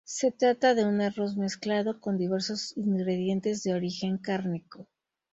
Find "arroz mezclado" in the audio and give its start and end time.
0.99-1.99